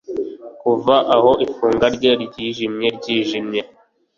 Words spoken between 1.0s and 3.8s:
aho ifunga rye ryijimye ryijimye